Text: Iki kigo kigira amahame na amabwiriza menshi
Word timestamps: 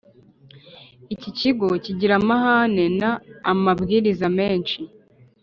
Iki 1.13 1.29
kigo 1.39 1.67
kigira 1.83 2.13
amahame 2.19 2.85
na 3.01 3.11
amabwiriza 3.51 4.25
menshi 4.37 4.77